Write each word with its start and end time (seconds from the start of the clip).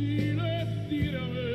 facile 0.00 0.66
dire 0.88 1.49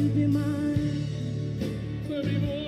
You'd 0.00 0.14
be 0.14 0.26
mine. 0.26 1.04
se 2.08 2.22
mi 2.22 2.36
vuoi 2.38 2.59